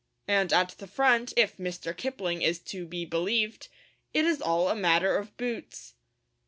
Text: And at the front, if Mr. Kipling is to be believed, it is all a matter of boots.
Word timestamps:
And 0.27 0.51
at 0.51 0.69
the 0.79 0.87
front, 0.87 1.31
if 1.37 1.57
Mr. 1.57 1.95
Kipling 1.95 2.41
is 2.41 2.57
to 2.73 2.87
be 2.87 3.05
believed, 3.05 3.67
it 4.15 4.25
is 4.25 4.41
all 4.41 4.67
a 4.69 4.75
matter 4.75 5.15
of 5.15 5.37
boots. 5.37 5.93